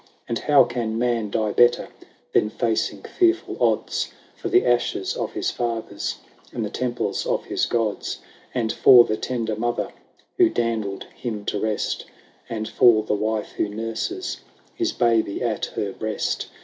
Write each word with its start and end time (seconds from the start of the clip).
And 0.27 0.39
how 0.39 0.63
can 0.63 0.97
man 0.97 1.29
die 1.29 1.51
better 1.51 1.89
Than 2.33 2.49
facing 2.49 3.03
fearful 3.03 3.55
odds, 3.61 4.11
For 4.35 4.49
the 4.49 4.65
ashes 4.65 5.15
of 5.15 5.33
his 5.33 5.51
fathers 5.51 6.17
And 6.51 6.65
the 6.65 6.71
temples 6.71 7.27
of 7.27 7.45
his 7.45 7.67
Gods, 7.67 8.17
XXVIII." 8.17 8.31
And 8.63 8.71
for 8.73 9.03
the 9.03 9.17
tender 9.17 9.55
mother 9.55 9.91
Who 10.39 10.49
dandled 10.49 11.03
him 11.15 11.45
to 11.45 11.59
rest. 11.59 12.05
And 12.49 12.67
for 12.67 13.03
the 13.03 13.13
wife 13.13 13.51
who 13.57 13.69
nurses 13.69 14.37
His 14.73 14.91
baby 14.91 15.43
at 15.43 15.65
her 15.75 15.91
breast. 15.91 16.47